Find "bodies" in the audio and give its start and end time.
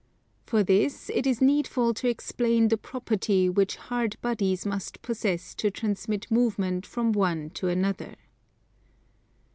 4.19-4.65